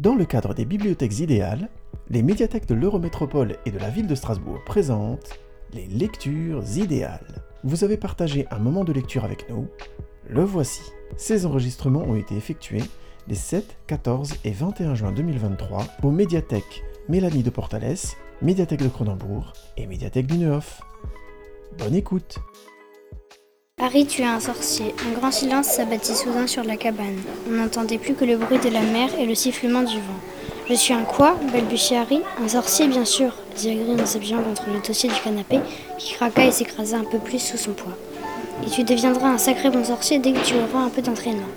Dans 0.00 0.14
le 0.14 0.24
cadre 0.24 0.54
des 0.54 0.64
bibliothèques 0.64 1.18
idéales, 1.18 1.68
les 2.08 2.22
médiathèques 2.22 2.64
de 2.64 2.74
l'Eurométropole 2.74 3.58
et 3.66 3.70
de 3.70 3.78
la 3.78 3.90
ville 3.90 4.06
de 4.06 4.14
Strasbourg 4.14 4.64
présentent 4.64 5.38
les 5.74 5.86
lectures 5.88 6.64
idéales. 6.74 7.44
Vous 7.64 7.84
avez 7.84 7.98
partagé 7.98 8.46
un 8.50 8.60
moment 8.60 8.84
de 8.84 8.94
lecture 8.94 9.26
avec 9.26 9.50
nous, 9.50 9.68
le 10.26 10.42
voici. 10.42 10.80
Ces 11.18 11.44
enregistrements 11.44 12.00
ont 12.00 12.16
été 12.16 12.34
effectués 12.34 12.82
les 13.28 13.34
7, 13.34 13.76
14 13.88 14.36
et 14.44 14.52
21 14.52 14.94
juin 14.94 15.12
2023 15.12 15.84
aux 16.02 16.10
médiathèques 16.10 16.82
Mélanie 17.10 17.42
de 17.42 17.50
Portales, 17.50 17.98
médiathèque 18.40 18.82
de 18.82 18.88
Cronenbourg 18.88 19.52
et 19.76 19.86
médiathèque 19.86 20.28
du 20.28 20.38
Neuf. 20.38 20.80
Bonne 21.76 21.94
écoute 21.94 22.38
Harry 23.82 24.04
tua 24.04 24.28
un 24.28 24.40
sorcier. 24.40 24.94
Un 25.08 25.18
grand 25.18 25.32
silence 25.32 25.68
s'abattit 25.68 26.14
soudain 26.14 26.46
sur 26.46 26.62
la 26.64 26.76
cabane. 26.76 27.16
On 27.48 27.54
n'entendait 27.54 27.96
plus 27.96 28.12
que 28.12 28.26
le 28.26 28.36
bruit 28.36 28.58
de 28.58 28.68
la 28.68 28.82
mer 28.82 29.08
et 29.18 29.24
le 29.24 29.34
sifflement 29.34 29.80
du 29.80 29.96
vent. 29.96 30.20
Je 30.68 30.74
suis 30.74 30.92
un 30.92 31.04
quoi? 31.04 31.34
balbutia 31.50 32.02
Harry. 32.02 32.20
Un 32.44 32.48
sorcier, 32.48 32.88
bien 32.88 33.06
sûr, 33.06 33.32
dit 33.56 33.70
Hagrid 33.70 33.98
en 33.98 34.04
s'appuyant 34.04 34.42
contre 34.42 34.64
le 34.68 34.86
dossier 34.86 35.08
du 35.08 35.18
canapé, 35.24 35.60
qui 35.96 36.12
craqua 36.12 36.44
et 36.44 36.52
s'écrasa 36.52 36.98
un 36.98 37.04
peu 37.04 37.18
plus 37.18 37.38
sous 37.38 37.56
son 37.56 37.72
poids. 37.72 37.96
Et 38.66 38.68
tu 38.68 38.84
deviendras 38.84 39.28
un 39.28 39.38
sacré 39.38 39.70
bon 39.70 39.82
sorcier 39.82 40.18
dès 40.18 40.32
que 40.32 40.44
tu 40.44 40.56
auras 40.56 40.84
un 40.84 40.90
peu 40.90 41.00
d'entraînement. 41.00 41.48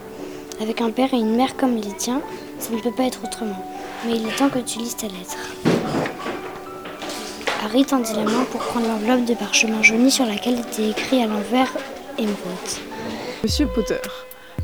Avec 0.62 0.80
un 0.80 0.92
père 0.92 1.14
et 1.14 1.18
une 1.18 1.36
mère 1.36 1.58
comme 1.58 1.76
les 1.76 1.94
tiens, 1.98 2.22
ça 2.58 2.72
ne 2.72 2.80
peut 2.80 2.94
pas 2.94 3.04
être 3.04 3.20
autrement. 3.26 3.66
Mais 4.06 4.16
il 4.16 4.26
est 4.26 4.36
temps 4.38 4.50
que 4.50 4.60
tu 4.60 4.80
lises 4.80 4.96
ta 4.96 5.08
lettre. 5.08 5.38
Harry 7.66 7.84
tendit 7.84 8.14
la 8.14 8.24
main 8.24 8.46
pour 8.50 8.62
prendre 8.62 8.88
l'enveloppe 8.88 9.26
de 9.26 9.34
parchemin 9.34 9.82
jauni 9.82 10.10
sur 10.10 10.26
laquelle 10.26 10.60
était 10.60 10.90
écrit 10.90 11.22
à 11.22 11.28
l'envers 11.28 11.74
Monsieur 13.44 13.68
Potter, 13.68 14.00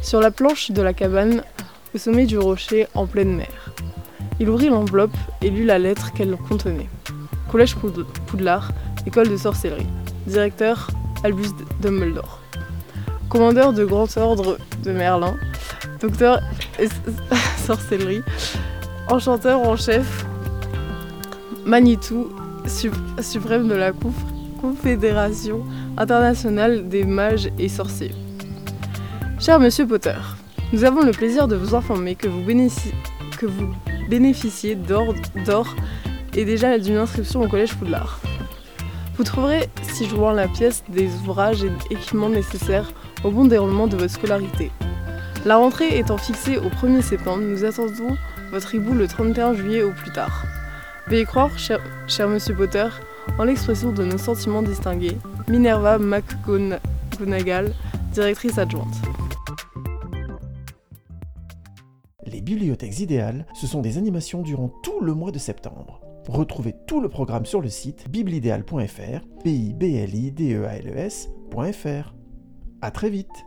sur 0.01 0.19
la 0.21 0.31
planche 0.31 0.71
de 0.71 0.81
la 0.81 0.93
cabane, 0.93 1.43
au 1.93 1.97
sommet 1.97 2.25
du 2.25 2.37
rocher, 2.37 2.87
en 2.93 3.07
pleine 3.07 3.35
mer. 3.35 3.47
Il 4.39 4.49
ouvrit 4.49 4.69
l'enveloppe 4.69 5.15
et 5.41 5.49
lut 5.49 5.65
la 5.65 5.79
lettre 5.79 6.13
qu'elle 6.13 6.35
contenait. 6.37 6.87
Collège 7.51 7.75
Poud- 7.75 8.05
Poudlard, 8.27 8.71
école 9.05 9.29
de 9.29 9.37
sorcellerie. 9.37 9.87
Directeur 10.27 10.89
Albus 11.23 11.49
Dumbledore. 11.81 12.39
Commandeur 13.29 13.73
de 13.73 13.83
grand 13.85 14.15
ordre 14.17 14.57
de 14.83 14.91
Merlin. 14.91 15.35
Docteur 15.99 16.39
sorcellerie. 17.65 18.21
Enchanteur 19.09 19.59
en 19.61 19.75
chef. 19.75 20.25
Manitou, 21.65 22.29
sup- 22.67 22.93
suprême 23.21 23.67
de 23.67 23.75
la 23.75 23.91
conf- 23.91 24.13
Confédération 24.59 25.63
internationale 25.97 26.89
des 26.89 27.05
mages 27.05 27.49
et 27.57 27.69
sorciers. 27.69 28.11
Cher 29.39 29.57
Monsieur 29.57 29.87
Potter, 29.87 30.15
nous 30.73 30.83
avons 30.83 31.01
le 31.01 31.11
plaisir 31.11 31.47
de 31.47 31.55
vous 31.55 31.75
informer 31.75 32.15
que 32.15 32.27
vous, 32.27 32.43
bénéficiez 34.09 34.75
d'or 34.75 35.15
et 36.35 36.43
déjà 36.43 36.77
d'une 36.77 36.97
inscription 36.97 37.41
au 37.41 37.47
Collège 37.47 37.73
Poudlard. 37.75 38.19
Vous 39.15 39.23
trouverez, 39.23 39.69
si 39.81 40.09
jouant 40.09 40.31
la 40.31 40.49
pièce, 40.49 40.83
des 40.89 41.07
ouvrages 41.21 41.63
et 41.63 41.71
équipements 41.89 42.29
nécessaires 42.29 42.91
au 43.23 43.31
bon 43.31 43.45
déroulement 43.45 43.87
de 43.87 43.95
votre 43.95 44.11
scolarité. 44.11 44.71
La 45.45 45.55
rentrée 45.55 45.97
étant 45.97 46.17
fixée 46.17 46.57
au 46.57 46.67
1er 46.67 47.01
septembre, 47.01 47.43
nous 47.43 47.63
attendons 47.63 48.17
votre 48.51 48.75
hibou 48.75 48.93
le 48.93 49.07
31 49.07 49.53
juillet 49.53 49.83
au 49.83 49.91
plus 49.91 50.11
tard. 50.11 50.43
Veuillez 51.09 51.25
croire, 51.25 51.57
cher, 51.57 51.79
Monsieur 52.29 52.53
Potter, 52.55 52.87
en 53.39 53.43
l'expression 53.45 53.91
de 53.91 54.05
nos 54.05 54.19
sentiments 54.19 54.61
distingués, 54.61 55.17
Minerva 55.47 55.97
McGonagall, 55.97 57.73
directrice 58.13 58.59
adjointe. 58.59 58.93
Les 62.27 62.41
bibliothèques 62.41 62.99
idéales, 62.99 63.47
ce 63.55 63.65
sont 63.65 63.81
des 63.81 63.97
animations 63.97 64.43
durant 64.43 64.69
tout 64.83 64.99
le 65.01 65.15
mois 65.15 65.31
de 65.31 65.39
septembre. 65.39 65.99
Retrouvez 66.27 66.75
tout 66.85 67.01
le 67.01 67.09
programme 67.09 67.47
sur 67.47 67.61
le 67.61 67.69
site 67.69 68.07
biblidéal.fr, 68.11 69.25
p 69.43 69.49
i 69.49 69.73
b 69.73 69.83
l 69.85 70.13
i 70.13 70.31
d 70.31 70.53
e 70.53 70.67
a 70.67 70.75
l 70.75 70.93
e. 70.95 72.03
À 72.83 72.91
très 72.91 73.09
vite 73.09 73.45